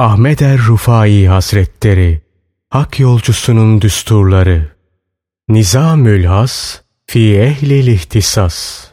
Ahmet 0.00 0.42
er 0.42 0.58
Rufai 0.58 1.28
Hazretleri 1.28 2.20
Hak 2.70 3.00
yolcusunun 3.00 3.80
düsturları 3.80 4.76
Nizamül 5.48 6.24
Has 6.24 6.82
Fi 7.06 7.36
ehlil 7.36 7.86
ihtisas 7.86 8.86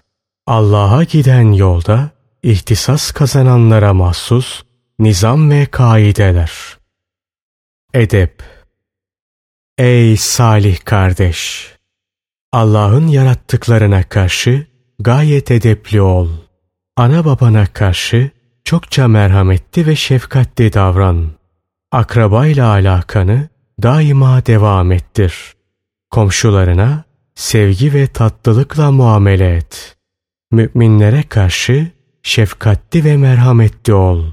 Allah'a 0.47 1.04
giden 1.04 1.51
yolda 1.51 2.09
ihtisas 2.43 3.12
kazananlara 3.12 3.93
mahsus 3.93 4.63
nizam 4.99 5.51
ve 5.51 5.65
kaideler. 5.65 6.51
Edep 7.94 8.44
Ey 9.78 10.18
salih 10.18 10.78
kardeş! 10.86 11.71
Allah'ın 12.52 13.08
yarattıklarına 13.08 14.04
karşı 14.04 14.68
gayet 15.00 15.52
edepli 15.52 16.02
ol. 16.02 16.30
Ana 16.96 17.26
babana 17.26 17.66
karşı 17.66 18.32
çokça 18.68 19.07
merhametli 19.07 19.88
ve 19.88 19.95
şefkatli 19.95 20.73
davran. 20.73 21.31
Akrabayla 21.91 22.70
alakanı 22.70 23.50
daima 23.83 24.46
devam 24.46 24.92
ettir. 24.92 25.54
Komşularına 26.09 27.04
sevgi 27.36 27.93
ve 27.93 28.07
tatlılıkla 28.07 28.92
muamele 28.92 29.56
et. 29.56 29.97
Müminlere 30.51 31.23
karşı 31.23 31.92
şefkatli 32.23 33.03
ve 33.03 33.17
merhametli 33.17 33.94
ol. 33.94 34.25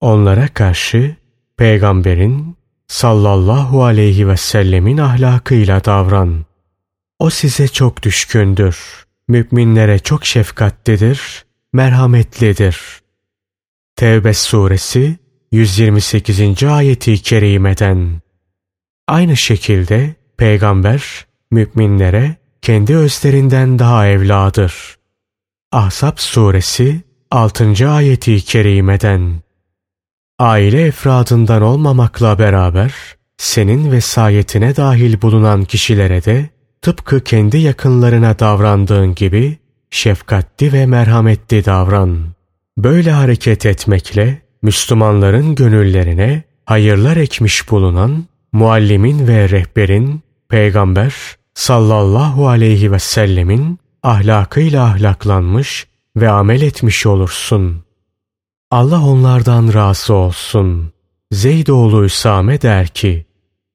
Onlara 0.00 0.48
karşı 0.48 1.16
peygamberin 1.56 2.56
sallallahu 2.88 3.84
aleyhi 3.84 4.28
ve 4.28 4.36
sellemin 4.36 4.98
ahlakıyla 4.98 5.84
davran. 5.84 6.44
O 7.18 7.30
size 7.30 7.68
çok 7.68 8.02
düşkündür. 8.02 9.04
Müminlere 9.28 9.98
çok 9.98 10.24
şefkatlidir, 10.24 11.44
merhametlidir. 11.72 13.00
Tevbe 14.00 14.34
suresi 14.34 15.16
128. 15.52 16.64
ayeti 16.64 17.22
kerimeden. 17.22 18.20
Aynı 19.08 19.36
şekilde 19.36 20.14
peygamber 20.36 21.26
müminlere 21.50 22.36
kendi 22.62 22.96
özlerinden 22.96 23.78
daha 23.78 24.06
evladır. 24.06 24.96
Ahzab 25.72 26.12
suresi 26.16 27.00
6. 27.30 27.90
ayeti 27.90 28.44
kerimeden. 28.44 29.42
Aile 30.38 30.86
efradından 30.86 31.62
olmamakla 31.62 32.38
beraber 32.38 32.94
senin 33.36 33.92
vesayetine 33.92 34.76
dahil 34.76 35.22
bulunan 35.22 35.64
kişilere 35.64 36.24
de 36.24 36.48
tıpkı 36.82 37.24
kendi 37.24 37.58
yakınlarına 37.58 38.38
davrandığın 38.38 39.14
gibi 39.14 39.58
şefkatli 39.90 40.72
ve 40.72 40.86
merhametli 40.86 41.64
davran. 41.64 42.39
Böyle 42.84 43.10
hareket 43.10 43.66
etmekle 43.66 44.42
Müslümanların 44.62 45.54
gönüllerine 45.54 46.42
hayırlar 46.66 47.16
ekmiş 47.16 47.70
bulunan 47.70 48.24
muallimin 48.52 49.28
ve 49.28 49.48
rehberin 49.48 50.22
peygamber 50.48 51.14
sallallahu 51.54 52.48
aleyhi 52.48 52.92
ve 52.92 52.98
sellemin 52.98 53.78
ahlakıyla 54.02 54.84
ahlaklanmış 54.84 55.86
ve 56.16 56.30
amel 56.30 56.62
etmiş 56.62 57.06
olursun. 57.06 57.84
Allah 58.70 59.04
onlardan 59.04 59.74
razı 59.74 60.14
olsun. 60.14 60.92
Zeydoğlu 61.32 62.04
Üsame 62.04 62.62
der 62.62 62.88
ki, 62.88 63.26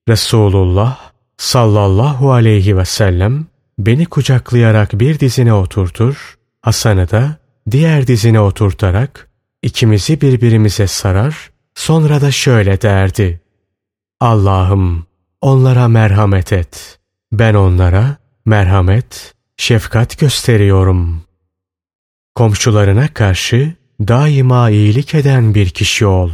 Resulullah 0.10 0.98
sallallahu 1.38 2.32
aleyhi 2.32 2.78
ve 2.78 2.86
sellem 2.86 3.46
beni 3.80 4.06
kucaklayarak 4.06 5.00
bir 5.00 5.20
dizine 5.20 5.54
oturtur, 5.54 6.38
Hasan'ı 6.62 7.12
da 7.12 7.45
diğer 7.72 8.08
dizine 8.08 8.40
oturtarak 8.40 9.30
ikimizi 9.62 10.22
birbirimize 10.22 10.88
sarar, 10.88 11.52
sonra 11.76 12.22
da 12.22 12.32
şöyle 12.32 12.82
derdi. 12.82 13.42
Allah'ım 14.20 15.06
onlara 15.42 15.88
merhamet 15.88 16.54
et. 16.54 17.00
Ben 17.32 17.54
onlara 17.54 18.18
merhamet, 18.46 19.34
şefkat 19.58 20.20
gösteriyorum. 20.20 21.22
Komşularına 22.36 23.14
karşı 23.14 23.74
daima 24.00 24.70
iyilik 24.70 25.16
eden 25.16 25.56
bir 25.56 25.70
kişi 25.70 26.06
ol. 26.06 26.32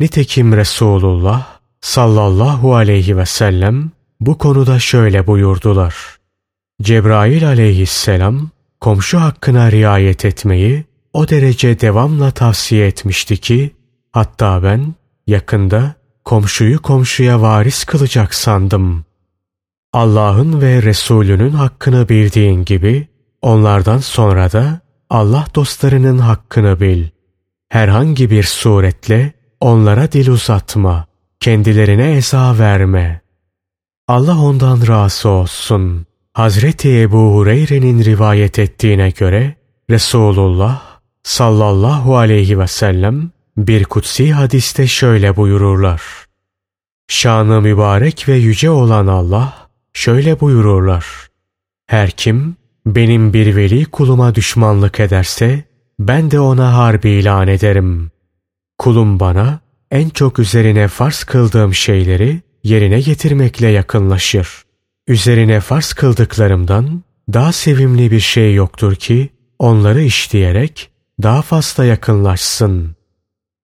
Nitekim 0.00 0.56
Resulullah 0.56 1.58
sallallahu 1.80 2.74
aleyhi 2.74 3.16
ve 3.16 3.26
sellem 3.26 3.90
bu 4.20 4.38
konuda 4.38 4.78
şöyle 4.78 5.26
buyurdular. 5.26 5.94
Cebrail 6.82 7.48
aleyhisselam 7.48 8.50
komşu 8.82 9.20
hakkına 9.20 9.72
riayet 9.72 10.24
etmeyi 10.24 10.84
o 11.12 11.28
derece 11.28 11.80
devamla 11.80 12.30
tavsiye 12.30 12.86
etmişti 12.86 13.36
ki 13.36 13.76
hatta 14.12 14.62
ben 14.62 14.94
yakında 15.26 15.94
komşuyu 16.24 16.82
komşuya 16.82 17.42
varis 17.42 17.84
kılacak 17.84 18.34
sandım. 18.34 19.04
Allah'ın 19.92 20.60
ve 20.60 20.82
Resulünün 20.82 21.50
hakkını 21.50 22.08
bildiğin 22.08 22.64
gibi 22.64 23.08
onlardan 23.42 23.98
sonra 23.98 24.52
da 24.52 24.80
Allah 25.10 25.46
dostlarının 25.54 26.18
hakkını 26.18 26.80
bil. 26.80 27.08
Herhangi 27.68 28.30
bir 28.30 28.42
suretle 28.42 29.32
onlara 29.60 30.12
dil 30.12 30.28
uzatma, 30.28 31.06
kendilerine 31.40 32.16
eza 32.16 32.58
verme. 32.58 33.20
Allah 34.08 34.38
ondan 34.38 34.86
razı 34.88 35.28
olsun. 35.28 36.06
Hazreti 36.34 37.00
Ebu 37.00 37.34
Hureyre'nin 37.34 38.04
rivayet 38.04 38.58
ettiğine 38.58 39.10
göre 39.10 39.54
Resulullah 39.90 40.82
sallallahu 41.22 42.16
aleyhi 42.16 42.58
ve 42.58 42.66
sellem 42.66 43.30
bir 43.56 43.84
kutsi 43.84 44.32
hadiste 44.32 44.86
şöyle 44.86 45.36
buyururlar. 45.36 46.02
Şanı 47.08 47.60
mübarek 47.60 48.28
ve 48.28 48.34
yüce 48.34 48.70
olan 48.70 49.06
Allah 49.06 49.68
şöyle 49.92 50.40
buyururlar. 50.40 51.06
Her 51.86 52.10
kim 52.10 52.56
benim 52.86 53.32
bir 53.32 53.56
veli 53.56 53.84
kuluma 53.84 54.34
düşmanlık 54.34 55.00
ederse 55.00 55.64
ben 55.98 56.30
de 56.30 56.40
ona 56.40 56.76
harbi 56.76 57.10
ilan 57.10 57.48
ederim. 57.48 58.10
Kulum 58.78 59.20
bana 59.20 59.60
en 59.90 60.08
çok 60.08 60.38
üzerine 60.38 60.88
farz 60.88 61.24
kıldığım 61.24 61.74
şeyleri 61.74 62.40
yerine 62.64 63.00
getirmekle 63.00 63.68
yakınlaşır. 63.68 64.64
Üzerine 65.12 65.60
farz 65.60 65.92
kıldıklarımdan 65.92 67.02
daha 67.32 67.52
sevimli 67.52 68.10
bir 68.10 68.20
şey 68.20 68.54
yoktur 68.54 68.94
ki 68.94 69.28
onları 69.58 70.02
işleyerek 70.02 70.90
daha 71.22 71.42
fazla 71.42 71.84
yakınlaşsın. 71.84 72.96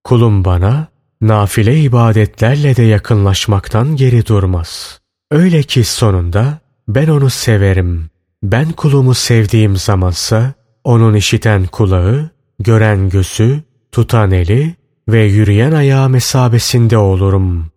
Kulum 0.03 0.45
bana 0.45 0.87
nafile 1.21 1.79
ibadetlerle 1.79 2.75
de 2.75 2.83
yakınlaşmaktan 2.83 3.95
geri 3.95 4.25
durmaz. 4.25 4.99
Öyle 5.31 5.63
ki 5.63 5.83
sonunda 5.83 6.59
ben 6.87 7.07
onu 7.07 7.29
severim. 7.29 8.09
Ben 8.43 8.71
kulumu 8.71 9.13
sevdiğim 9.13 9.77
zamansa 9.77 10.53
onun 10.83 11.13
işiten 11.13 11.65
kulağı, 11.65 12.29
gören 12.59 13.09
gözü, 13.09 13.63
tutan 13.91 14.31
eli 14.31 14.75
ve 15.09 15.23
yürüyen 15.23 15.71
ayağı 15.71 16.09
mesabesinde 16.09 16.97
olurum. 16.97 17.71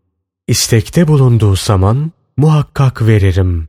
İstekte 0.49 1.09
bulunduğu 1.09 1.57
zaman 1.57 2.13
muhakkak 2.43 3.03
veririm. 3.03 3.69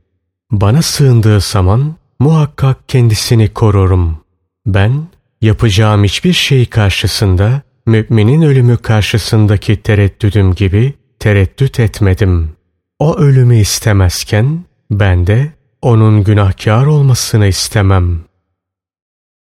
Bana 0.50 0.82
sığındığı 0.82 1.40
zaman 1.40 1.94
muhakkak 2.20 2.88
kendisini 2.88 3.48
korurum. 3.48 4.18
Ben 4.66 5.06
yapacağım 5.40 6.04
hiçbir 6.04 6.32
şey 6.32 6.66
karşısında 6.66 7.62
müminin 7.86 8.42
ölümü 8.42 8.76
karşısındaki 8.76 9.82
tereddüdüm 9.82 10.54
gibi 10.54 10.94
tereddüt 11.18 11.80
etmedim. 11.80 12.50
O 12.98 13.16
ölümü 13.16 13.56
istemezken 13.56 14.64
ben 14.90 15.26
de 15.26 15.52
onun 15.82 16.24
günahkar 16.24 16.86
olmasını 16.86 17.46
istemem. 17.46 18.20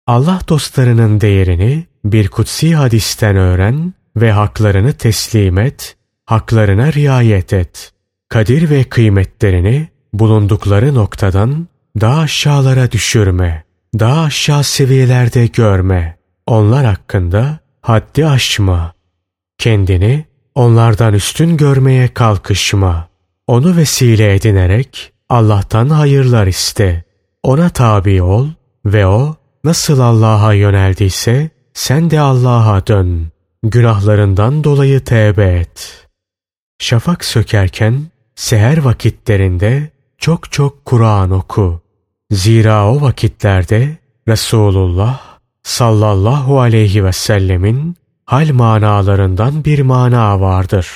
Allah 0.08 0.40
dostlarının 0.50 1.22
değerini 1.22 1.86
bir 2.04 2.28
kutsi 2.28 2.76
hadisten 2.76 3.36
öğren 3.36 3.94
ve 4.16 4.32
haklarını 4.32 4.94
teslim 4.94 5.58
et, 5.58 5.98
haklarına 6.26 6.94
riayet 6.94 7.54
et. 7.54 7.95
Kadir 8.30 8.70
ve 8.70 8.84
kıymetlerini 8.84 9.88
bulundukları 10.14 10.96
noktadan 10.96 11.68
daha 12.02 12.20
aşağılara 12.20 12.92
düşürme, 12.92 13.64
daha 14.00 14.24
aşağı 14.24 14.64
seviyelerde 14.64 15.48
görme. 15.48 16.18
Onlar 16.48 16.86
hakkında 16.86 17.60
haddi 17.82 18.28
aşma. 18.28 18.94
Kendini 19.58 20.26
onlardan 20.56 21.14
üstün 21.14 21.58
görmeye 21.58 22.08
kalkışma. 22.08 23.08
Onu 23.48 23.78
vesile 23.78 24.36
edinerek 24.36 25.14
Allah'tan 25.30 25.90
hayırlar 25.90 26.48
iste. 26.48 27.04
Ona 27.44 27.70
tabi 27.70 28.22
ol 28.22 28.48
ve 28.86 29.08
o 29.08 29.36
nasıl 29.64 30.00
Allah'a 30.00 30.54
yöneldiyse 30.54 31.50
sen 31.74 32.12
de 32.12 32.20
Allah'a 32.20 32.88
dön. 32.88 33.32
Günahlarından 33.64 34.64
dolayı 34.64 35.04
tevbe 35.04 35.46
et. 35.46 36.08
Şafak 36.80 37.26
sökerken 37.26 38.02
seher 38.36 38.78
vakitlerinde 38.78 39.90
çok 40.18 40.52
çok 40.52 40.86
Kur'an 40.86 41.32
oku. 41.32 41.82
Zira 42.32 42.92
o 42.92 43.02
vakitlerde 43.02 43.98
Resulullah 44.28 45.22
sallallahu 45.64 46.60
aleyhi 46.60 47.04
ve 47.06 47.12
sellemin 47.14 47.96
hal 48.26 48.50
manalarından 48.54 49.66
bir 49.66 49.80
mana 49.80 50.40
vardır. 50.40 50.88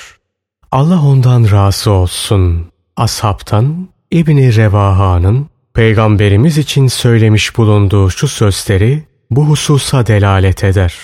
Allah 0.72 1.02
ondan 1.02 1.50
razı 1.50 1.90
olsun. 1.90 2.66
Ashabtan 2.96 3.88
İbni 4.10 4.56
Revaha'nın 4.56 5.48
Peygamberimiz 5.74 6.58
için 6.58 6.86
söylemiş 6.86 7.56
bulunduğu 7.56 8.10
şu 8.10 8.28
sözleri 8.28 9.02
bu 9.30 9.44
hususa 9.44 10.06
delalet 10.06 10.64
eder. 10.64 10.94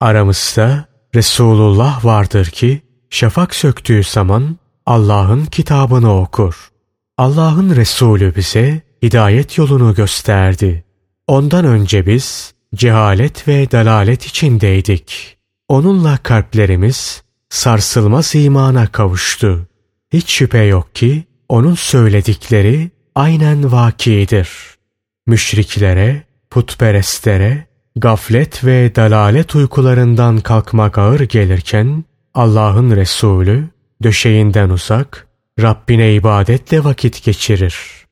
Aramızda 0.00 0.84
Resulullah 1.14 2.04
vardır 2.04 2.46
ki 2.46 2.82
şafak 3.10 3.54
söktüğü 3.54 4.02
zaman 4.02 4.56
Allah'ın 4.86 5.44
kitabını 5.44 6.20
okur. 6.20 6.70
Allah'ın 7.18 7.76
Resulü 7.76 8.36
bize 8.36 8.82
hidayet 9.02 9.58
yolunu 9.58 9.94
gösterdi. 9.94 10.84
Ondan 11.26 11.64
önce 11.64 12.06
biz 12.06 12.54
cehalet 12.74 13.48
ve 13.48 13.70
dalalet 13.70 14.26
içindeydik. 14.26 15.36
Onunla 15.68 16.16
kalplerimiz 16.16 17.22
sarsılmaz 17.48 18.34
imana 18.34 18.86
kavuştu. 18.86 19.66
Hiç 20.12 20.30
şüphe 20.30 20.62
yok 20.62 20.94
ki 20.94 21.24
onun 21.48 21.74
söyledikleri 21.74 22.90
aynen 23.14 23.72
vakidir. 23.72 24.48
Müşriklere, 25.26 26.22
putperestlere, 26.50 27.66
gaflet 27.96 28.64
ve 28.64 28.94
dalalet 28.94 29.54
uykularından 29.54 30.40
kalkmak 30.40 30.98
ağır 30.98 31.20
gelirken 31.20 32.04
Allah'ın 32.34 32.96
Resulü 32.96 33.75
döşeğinden 34.02 34.68
uzak, 34.68 35.26
Rabbine 35.60 36.14
ibadetle 36.14 36.84
vakit 36.84 37.24
geçirir. 37.24 38.06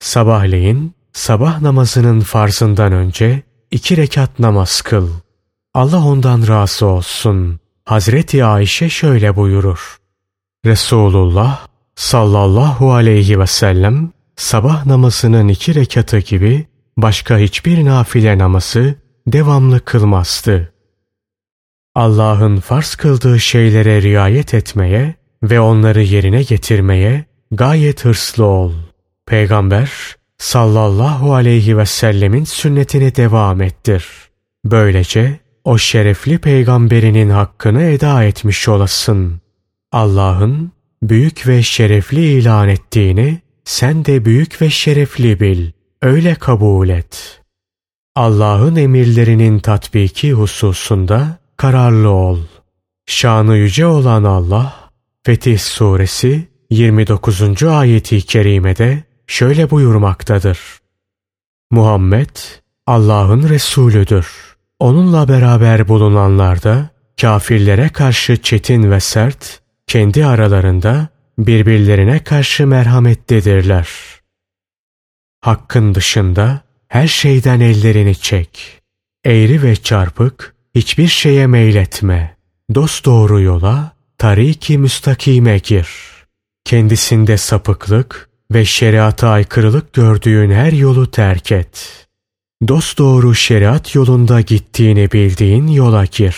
Sabahleyin 0.00 0.94
sabah 1.12 1.60
namazının 1.60 2.20
farzından 2.20 2.92
önce 2.92 3.42
iki 3.70 3.96
rekat 3.96 4.38
namaz 4.38 4.82
kıl. 4.82 5.08
Allah 5.74 6.04
ondan 6.04 6.48
razı 6.48 6.86
olsun. 6.86 7.60
Hazreti 7.84 8.44
Ayşe 8.44 8.88
şöyle 8.88 9.36
buyurur. 9.36 9.96
Resulullah 10.66 11.66
sallallahu 11.94 12.92
aleyhi 12.92 13.40
ve 13.40 13.46
sellem 13.46 14.12
sabah 14.36 14.86
namazının 14.86 15.48
iki 15.48 15.74
rekatı 15.74 16.18
gibi 16.18 16.66
başka 16.96 17.38
hiçbir 17.38 17.84
nafile 17.84 18.38
namazı 18.38 18.94
devamlı 19.26 19.80
kılmazdı. 19.80 20.71
Allah'ın 21.94 22.56
farz 22.56 22.94
kıldığı 22.94 23.40
şeylere 23.40 24.02
riayet 24.02 24.54
etmeye 24.54 25.14
ve 25.42 25.60
onları 25.60 26.02
yerine 26.02 26.42
getirmeye 26.42 27.24
gayet 27.50 28.04
hırslı 28.04 28.44
ol. 28.44 28.72
Peygamber 29.26 29.90
sallallahu 30.38 31.34
aleyhi 31.34 31.78
ve 31.78 31.86
sellemin 31.86 32.44
sünnetini 32.44 33.16
devam 33.16 33.62
ettir. 33.62 34.06
Böylece 34.64 35.40
o 35.64 35.78
şerefli 35.78 36.38
peygamberinin 36.38 37.30
hakkını 37.30 37.82
eda 37.82 38.24
etmiş 38.24 38.68
olasın. 38.68 39.40
Allah'ın 39.92 40.72
büyük 41.02 41.48
ve 41.48 41.62
şerefli 41.62 42.24
ilan 42.24 42.68
ettiğini 42.68 43.38
sen 43.64 44.04
de 44.04 44.24
büyük 44.24 44.62
ve 44.62 44.70
şerefli 44.70 45.40
bil. 45.40 45.70
Öyle 46.02 46.34
kabul 46.34 46.88
et. 46.88 47.40
Allah'ın 48.16 48.76
emirlerinin 48.76 49.58
tatbiki 49.58 50.32
hususunda 50.32 51.41
kararlı 51.62 52.10
ol. 52.10 52.38
Şanı 53.06 53.56
yüce 53.56 53.86
olan 53.86 54.24
Allah, 54.24 54.90
Fetih 55.24 55.58
Suresi 55.58 56.48
29. 56.70 57.62
ayeti 57.62 58.22
kerimede 58.22 59.04
şöyle 59.26 59.70
buyurmaktadır. 59.70 60.58
Muhammed 61.70 62.36
Allah'ın 62.86 63.48
Resulüdür. 63.48 64.56
Onunla 64.78 65.28
beraber 65.28 65.88
bulunanlar 65.88 66.62
da 66.62 66.90
kafirlere 67.20 67.88
karşı 67.88 68.42
çetin 68.42 68.90
ve 68.90 69.00
sert, 69.00 69.62
kendi 69.86 70.26
aralarında 70.26 71.08
birbirlerine 71.38 72.24
karşı 72.24 72.66
merhametlidirler. 72.66 73.88
Hakkın 75.40 75.94
dışında 75.94 76.60
her 76.88 77.08
şeyden 77.08 77.60
ellerini 77.60 78.16
çek. 78.16 78.82
Eğri 79.24 79.62
ve 79.62 79.76
çarpık 79.76 80.51
hiçbir 80.74 81.08
şeye 81.08 81.46
meyletme. 81.46 82.36
Dost 82.74 83.04
doğru 83.04 83.40
yola, 83.40 83.92
tariki 84.18 84.78
müstakime 84.78 85.58
gir. 85.58 85.88
Kendisinde 86.64 87.36
sapıklık 87.36 88.28
ve 88.52 88.64
şeriata 88.64 89.28
aykırılık 89.28 89.92
gördüğün 89.92 90.50
her 90.50 90.72
yolu 90.72 91.10
terk 91.10 91.52
et. 91.52 92.06
Dost 92.68 92.98
doğru 92.98 93.34
şeriat 93.34 93.94
yolunda 93.94 94.40
gittiğini 94.40 95.12
bildiğin 95.12 95.66
yola 95.66 96.04
gir. 96.04 96.36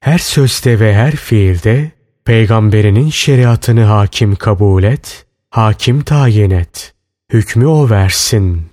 Her 0.00 0.18
sözde 0.18 0.80
ve 0.80 0.94
her 0.94 1.16
fiilde 1.16 1.90
peygamberinin 2.24 3.10
şeriatını 3.10 3.84
hakim 3.84 4.36
kabul 4.36 4.82
et, 4.82 5.26
hakim 5.50 6.02
tayin 6.02 6.50
et. 6.50 6.94
Hükmü 7.32 7.66
o 7.66 7.90
versin. 7.90 8.66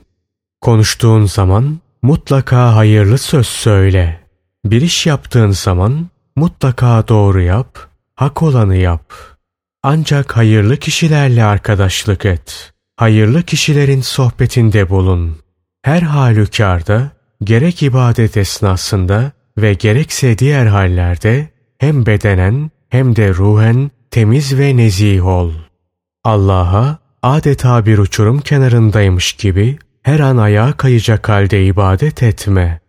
Konuştuğun 0.61 1.25
zaman 1.25 1.79
mutlaka 2.01 2.75
hayırlı 2.75 3.17
söz 3.17 3.47
söyle. 3.47 4.24
Bir 4.65 4.81
iş 4.81 5.05
yaptığın 5.05 5.51
zaman 5.51 6.07
mutlaka 6.35 7.07
doğru 7.07 7.41
yap, 7.41 7.77
hak 8.15 8.43
olanı 8.43 8.75
yap. 8.75 9.13
Ancak 9.83 10.37
hayırlı 10.37 10.77
kişilerle 10.77 11.43
arkadaşlık 11.43 12.25
et. 12.25 12.73
Hayırlı 12.97 13.43
kişilerin 13.43 14.01
sohbetinde 14.01 14.89
bulun. 14.89 15.37
Her 15.81 16.01
halükarda 16.01 17.11
gerek 17.43 17.83
ibadet 17.83 18.37
esnasında 18.37 19.31
ve 19.57 19.73
gerekse 19.73 20.37
diğer 20.37 20.65
hallerde 20.65 21.49
hem 21.77 22.05
bedenen 22.05 22.71
hem 22.89 23.15
de 23.15 23.33
ruhen 23.33 23.91
temiz 24.11 24.59
ve 24.59 24.77
nezih 24.77 25.25
ol. 25.25 25.53
Allah'a 26.23 26.97
adeta 27.23 27.85
bir 27.85 27.97
uçurum 27.97 28.41
kenarındaymış 28.41 29.33
gibi 29.33 29.77
her 30.03 30.19
an 30.19 30.37
ayağa 30.37 30.73
kayacak 30.73 31.29
halde 31.29 31.65
ibadet 31.65 32.23
etme. 32.23 32.79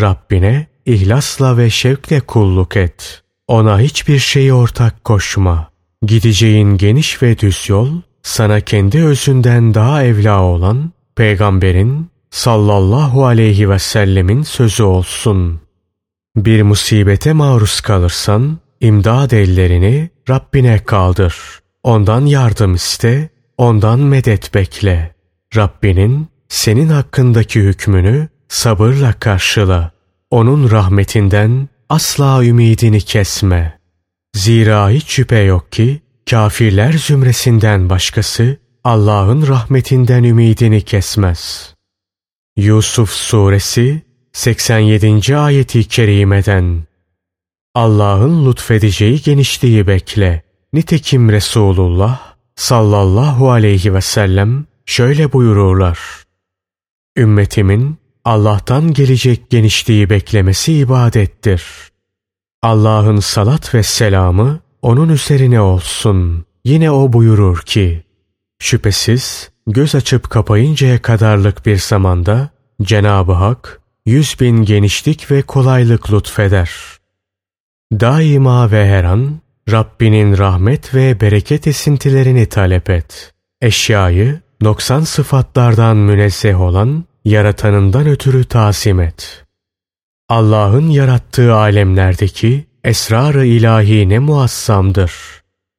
Rabbine 0.00 0.73
ihlasla 0.86 1.56
ve 1.56 1.70
şevkle 1.70 2.20
kulluk 2.20 2.76
et. 2.76 3.22
Ona 3.48 3.80
hiçbir 3.80 4.18
şeyi 4.18 4.52
ortak 4.52 5.04
koşma. 5.04 5.70
Gideceğin 6.02 6.76
geniş 6.76 7.22
ve 7.22 7.38
düz 7.38 7.68
yol, 7.68 7.88
sana 8.22 8.60
kendi 8.60 9.04
özünden 9.04 9.74
daha 9.74 10.04
evla 10.04 10.42
olan 10.42 10.92
Peygamberin 11.16 12.10
sallallahu 12.30 13.26
aleyhi 13.26 13.70
ve 13.70 13.78
sellemin 13.78 14.42
sözü 14.42 14.82
olsun. 14.82 15.60
Bir 16.36 16.62
musibete 16.62 17.32
maruz 17.32 17.80
kalırsan, 17.80 18.58
imdad 18.80 19.30
ellerini 19.30 20.10
Rabbine 20.30 20.84
kaldır. 20.84 21.36
Ondan 21.82 22.26
yardım 22.26 22.74
iste, 22.74 23.28
ondan 23.58 24.00
medet 24.00 24.54
bekle. 24.54 25.14
Rabbinin 25.56 26.28
senin 26.48 26.88
hakkındaki 26.88 27.60
hükmünü 27.60 28.28
sabırla 28.48 29.12
karşıla. 29.12 29.93
Onun 30.30 30.70
rahmetinden 30.70 31.68
asla 31.88 32.44
ümidini 32.44 33.00
kesme. 33.00 33.78
Zira 34.34 34.90
hiç 34.90 35.06
şüphe 35.06 35.38
yok 35.38 35.72
ki 35.72 36.00
kafirler 36.30 36.92
zümresinden 36.92 37.90
başkası 37.90 38.56
Allah'ın 38.84 39.46
rahmetinden 39.46 40.24
ümidini 40.24 40.82
kesmez. 40.82 41.74
Yusuf 42.56 43.10
Suresi 43.10 44.02
87. 44.32 45.36
ayeti 45.36 45.84
kerimeden 45.84 46.84
Allah'ın 47.74 48.46
lütfedeceği 48.46 49.22
genişliği 49.22 49.86
bekle. 49.86 50.42
Nitekim 50.72 51.30
Resulullah 51.30 52.34
sallallahu 52.56 53.50
aleyhi 53.50 53.94
ve 53.94 54.00
sellem 54.00 54.66
şöyle 54.86 55.32
buyururlar. 55.32 55.98
Ümmetimin 57.16 57.96
Allah'tan 58.24 58.92
gelecek 58.92 59.50
genişliği 59.50 60.10
beklemesi 60.10 60.72
ibadettir. 60.72 61.64
Allah'ın 62.62 63.20
salat 63.20 63.74
ve 63.74 63.82
selamı 63.82 64.60
onun 64.82 65.08
üzerine 65.08 65.60
olsun. 65.60 66.44
Yine 66.64 66.90
o 66.90 67.12
buyurur 67.12 67.62
ki, 67.62 68.04
şüphesiz 68.58 69.50
göz 69.66 69.94
açıp 69.94 70.30
kapayıncaya 70.30 71.02
kadarlık 71.02 71.66
bir 71.66 71.76
zamanda 71.76 72.50
Cenab-ı 72.82 73.32
Hak 73.32 73.80
yüz 74.06 74.40
bin 74.40 74.64
genişlik 74.64 75.30
ve 75.30 75.42
kolaylık 75.42 76.12
lütfeder. 76.12 76.70
Daima 77.92 78.70
ve 78.70 78.88
her 78.88 79.04
an 79.04 79.40
Rabbinin 79.70 80.38
rahmet 80.38 80.94
ve 80.94 81.20
bereket 81.20 81.66
esintilerini 81.66 82.46
talep 82.46 82.90
et. 82.90 83.34
Eşyayı 83.60 84.40
noksan 84.60 85.00
sıfatlardan 85.00 85.96
münezzeh 85.96 86.60
olan 86.60 87.04
yaratanından 87.24 88.06
ötürü 88.06 88.44
tasim 88.44 89.00
et. 89.00 89.44
Allah'ın 90.28 90.88
yarattığı 90.88 91.54
alemlerdeki 91.54 92.66
esrar-ı 92.84 93.44
ilahi 93.44 94.08
ne 94.08 94.18
muassamdır. 94.18 95.12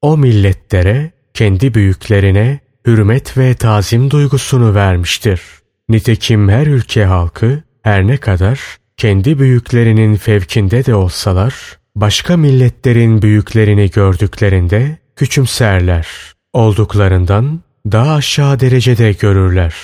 O 0.02 0.18
milletlere, 0.18 1.12
kendi 1.34 1.74
büyüklerine 1.74 2.60
hürmet 2.88 3.38
ve 3.38 3.54
tazim 3.54 4.12
duygusunu 4.12 4.76
vermiştir. 4.76 5.42
Nitekim 5.90 6.50
her 6.50 6.68
ülke 6.68 7.06
halkı 7.06 7.64
her 7.82 8.08
ne 8.08 8.18
kadar 8.18 8.60
kendi 8.98 9.40
büyüklerinin 9.40 10.16
fevkinde 10.16 10.86
de 10.86 10.96
olsalar, 10.96 11.56
başka 11.96 12.38
milletlerin 12.38 13.22
büyüklerini 13.22 13.92
gördüklerinde 13.92 14.98
küçümserler. 15.16 16.08
Olduklarından 16.54 17.62
daha 17.92 18.16
aşağı 18.16 18.60
derecede 18.60 19.12
görürler. 19.12 19.76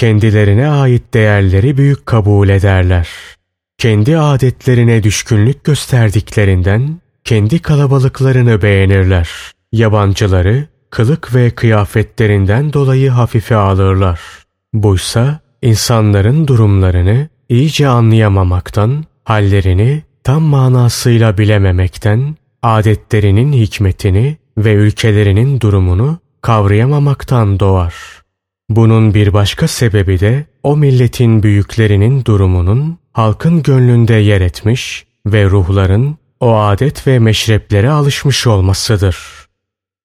Kendilerine 0.00 0.68
ait 0.68 1.14
değerleri 1.14 1.76
büyük 1.76 2.06
kabul 2.06 2.48
ederler. 2.48 3.08
Kendi 3.78 4.18
adetlerine 4.18 5.02
düşkünlük 5.02 5.64
gösterdiklerinden 5.64 7.00
kendi 7.24 7.58
kalabalıklarını 7.58 8.62
beğenirler. 8.62 9.30
Yabancıları 9.72 10.66
kılık 10.90 11.34
ve 11.34 11.50
kıyafetlerinden 11.50 12.72
dolayı 12.72 13.10
hafife 13.10 13.56
alırlar. 13.56 14.20
Buysa 14.72 15.40
insanların 15.62 16.46
durumlarını 16.48 17.28
iyice 17.48 17.88
anlayamamaktan, 17.88 19.04
hallerini 19.24 20.02
tam 20.24 20.42
manasıyla 20.42 21.38
bilememekten, 21.38 22.36
adetlerinin 22.62 23.52
hikmetini 23.52 24.36
ve 24.58 24.72
ülkelerinin 24.72 25.60
durumunu 25.60 26.18
kavrayamamaktan 26.42 27.60
doğar. 27.60 28.19
Bunun 28.70 29.14
bir 29.14 29.32
başka 29.32 29.68
sebebi 29.68 30.20
de 30.20 30.46
o 30.62 30.76
milletin 30.76 31.42
büyüklerinin 31.42 32.24
durumunun 32.24 32.98
halkın 33.12 33.62
gönlünde 33.62 34.14
yer 34.14 34.40
etmiş 34.40 35.06
ve 35.26 35.44
ruhların 35.44 36.16
o 36.40 36.56
adet 36.56 37.06
ve 37.06 37.18
meşreplere 37.18 37.90
alışmış 37.90 38.46
olmasıdır. 38.46 39.18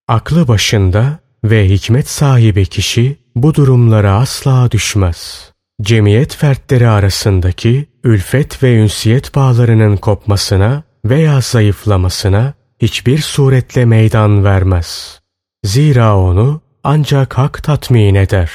Aklı 0.08 0.48
başında 0.48 1.20
ve 1.44 1.70
hikmet 1.70 2.10
sahibi 2.10 2.66
kişi 2.66 3.18
bu 3.36 3.56
durumlara 3.56 4.14
asla 4.14 4.72
düşmez. 4.72 5.52
Cemiyet 5.82 6.36
fertleri 6.36 6.88
arasındaki 6.88 7.86
ülfet 8.04 8.64
ve 8.64 8.76
ünsiyet 8.76 9.36
bağlarının 9.36 9.98
kopmasına 9.98 10.84
veya 11.06 11.42
zayıflamasına 11.42 12.54
hiçbir 12.82 13.18
suretle 13.18 13.86
meydan 13.86 14.44
vermez. 14.44 15.20
Zira 15.64 16.18
onu 16.18 16.62
ancak 16.86 17.38
hak 17.38 17.64
tatmin 17.64 18.16
eder. 18.16 18.52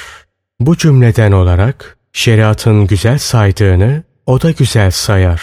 Bu 0.61 0.77
cümleden 0.77 1.33
olarak 1.33 1.99
şeriatın 2.13 2.87
güzel 2.87 3.19
saydığını 3.19 4.03
o 4.27 4.43
da 4.43 4.51
güzel 4.51 4.91
sayar. 4.91 5.43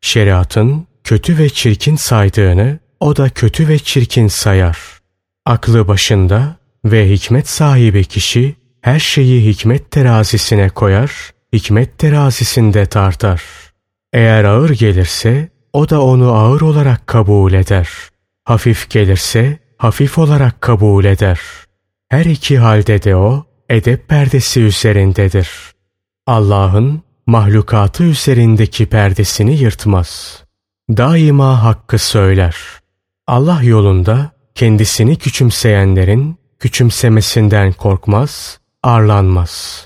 Şeriatın 0.00 0.86
kötü 1.04 1.38
ve 1.38 1.48
çirkin 1.48 1.96
saydığını 1.96 2.78
o 3.00 3.16
da 3.16 3.28
kötü 3.28 3.68
ve 3.68 3.78
çirkin 3.78 4.28
sayar. 4.28 4.78
Aklı 5.46 5.88
başında 5.88 6.56
ve 6.84 7.10
hikmet 7.10 7.48
sahibi 7.48 8.04
kişi 8.04 8.56
her 8.80 8.98
şeyi 8.98 9.46
hikmet 9.46 9.90
terazisine 9.90 10.68
koyar, 10.68 11.12
hikmet 11.52 11.98
terazisinde 11.98 12.86
tartar. 12.86 13.42
Eğer 14.12 14.44
ağır 14.44 14.70
gelirse 14.70 15.48
o 15.72 15.88
da 15.88 16.02
onu 16.02 16.32
ağır 16.32 16.60
olarak 16.60 17.06
kabul 17.06 17.52
eder. 17.52 17.88
Hafif 18.44 18.90
gelirse 18.90 19.58
hafif 19.78 20.18
olarak 20.18 20.60
kabul 20.60 21.04
eder. 21.04 21.40
Her 22.08 22.24
iki 22.24 22.58
halde 22.58 23.02
de 23.02 23.16
o 23.16 23.44
edep 23.68 24.08
perdesi 24.08 24.60
üzerindedir. 24.60 25.50
Allah'ın 26.26 27.02
mahlukatı 27.26 28.04
üzerindeki 28.04 28.86
perdesini 28.86 29.56
yırtmaz. 29.56 30.42
Daima 30.90 31.62
hakkı 31.62 31.98
söyler. 31.98 32.56
Allah 33.26 33.62
yolunda 33.62 34.30
kendisini 34.54 35.16
küçümseyenlerin 35.16 36.36
küçümsemesinden 36.58 37.72
korkmaz, 37.72 38.60
arlanmaz. 38.82 39.84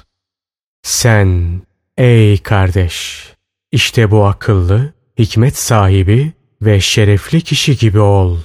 Sen 0.82 1.60
ey 1.96 2.38
kardeş, 2.38 3.26
işte 3.72 4.10
bu 4.10 4.24
akıllı, 4.24 4.92
hikmet 5.18 5.56
sahibi 5.56 6.32
ve 6.62 6.80
şerefli 6.80 7.40
kişi 7.40 7.76
gibi 7.78 8.00
ol. 8.00 8.38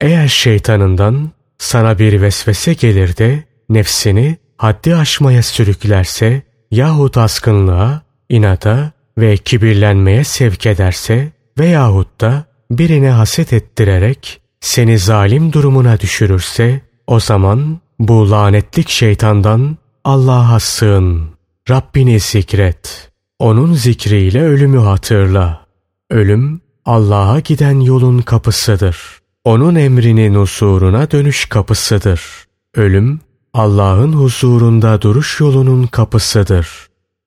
Eğer 0.00 0.28
şeytanından 0.28 1.30
sana 1.58 1.98
bir 1.98 2.22
vesvese 2.22 2.74
gelir 2.74 3.16
de 3.16 3.44
nefsini 3.68 4.36
haddi 4.56 4.96
aşmaya 4.96 5.42
sürüklerse 5.42 6.42
yahut 6.70 7.16
askınlığa, 7.16 8.02
inata 8.28 8.92
ve 9.18 9.36
kibirlenmeye 9.36 10.24
sevk 10.24 10.66
ederse 10.66 11.32
veyahut 11.58 12.20
da 12.20 12.44
birine 12.70 13.10
haset 13.10 13.52
ettirerek 13.52 14.40
seni 14.60 14.98
zalim 14.98 15.52
durumuna 15.52 16.00
düşürürse 16.00 16.80
o 17.06 17.20
zaman 17.20 17.80
bu 17.98 18.30
lanetlik 18.30 18.88
şeytandan 18.88 19.76
Allah'a 20.04 20.60
sığın. 20.60 21.38
Rabbini 21.70 22.20
zikret. 22.20 23.10
Onun 23.38 23.74
zikriyle 23.74 24.42
ölümü 24.42 24.78
hatırla. 24.78 25.66
Ölüm 26.10 26.60
Allah'a 26.84 27.40
giden 27.40 27.80
yolun 27.80 28.18
kapısıdır. 28.18 29.17
Onun 29.44 29.74
emrinin 29.74 30.34
huzuruna 30.34 31.10
dönüş 31.10 31.46
kapısıdır. 31.46 32.22
Ölüm 32.74 33.20
Allah'ın 33.54 34.12
huzurunda 34.12 35.02
duruş 35.02 35.40
yolunun 35.40 35.86
kapısıdır. 35.86 36.68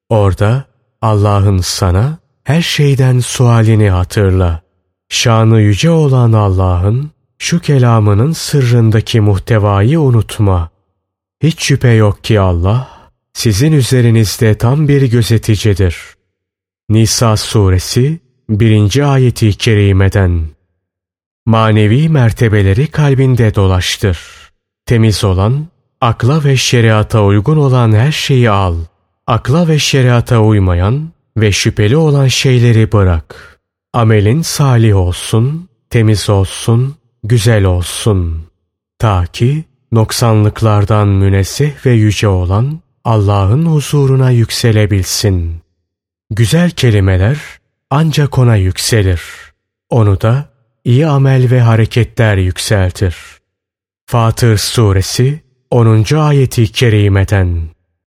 Orada 0.10 0.66
Allah'ın 1.02 1.58
sana 1.58 2.18
her 2.44 2.62
şeyden 2.62 3.20
sualini 3.20 3.90
hatırla. 3.90 4.62
Şanı 5.10 5.62
yüce 5.62 5.90
olan 5.90 6.34
Allah'ın 6.34 7.12
şu 7.38 7.60
kelamının 7.60 8.32
sırrındaki 8.32 9.22
muhtevayı 9.22 10.00
unutma. 10.00 10.70
Hiç 11.44 11.64
şüphe 11.64 11.90
yok 11.90 12.24
ki 12.24 12.40
Allah 12.40 12.88
sizin 13.34 13.72
üzerinizde 13.72 14.58
tam 14.58 14.88
bir 14.88 15.02
gözeticidir. 15.02 15.98
Nisa 16.90 17.38
suresi 17.38 18.20
1. 18.50 19.14
ayeti 19.14 19.54
kerimeden 19.54 20.42
Manevi 21.46 22.10
mertebeleri 22.10 22.88
kalbinde 22.88 23.56
dolaştır. 23.56 24.20
Temiz 24.86 25.24
olan, 25.24 25.68
akla 26.02 26.44
ve 26.44 26.58
şeriata 26.58 27.24
uygun 27.24 27.58
olan 27.58 27.92
her 27.92 28.12
şeyi 28.12 28.50
al. 28.50 28.76
Akla 29.28 29.68
ve 29.68 29.80
şeriata 29.80 30.40
uymayan 30.40 31.10
ve 31.38 31.52
şüpheli 31.52 31.98
olan 31.98 32.28
şeyleri 32.28 32.92
bırak. 32.92 33.60
Amelin 33.94 34.42
salih 34.42 34.96
olsun, 34.96 35.70
temiz 35.90 36.30
olsun, 36.30 36.96
güzel 37.24 37.64
olsun. 37.64 38.44
Ta 39.00 39.26
ki 39.26 39.64
noksanlıklardan 39.92 41.08
münezzeh 41.08 41.86
ve 41.86 41.92
yüce 41.92 42.28
olan 42.28 42.80
Allah'ın 43.04 43.66
huzuruna 43.66 44.32
yükselebilsin. 44.32 45.62
Güzel 46.30 46.70
kelimeler 46.70 47.40
ancak 47.90 48.38
ona 48.38 48.56
yükselir. 48.56 49.22
Onu 49.90 50.22
da 50.22 50.51
iyi 50.86 51.08
amel 51.08 51.52
ve 51.52 51.62
hareketler 51.62 52.38
yükseltir. 52.38 53.16
Fatır 54.06 54.58
Suresi 54.58 55.40
10. 55.70 56.16
ayeti 56.16 56.72
kerimeden 56.72 57.70